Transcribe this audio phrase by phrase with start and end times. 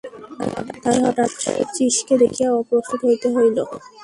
[0.83, 3.57] তাই হঠাৎ শচীশকে দেখিয়া অপ্রস্তুত হইতে হইল।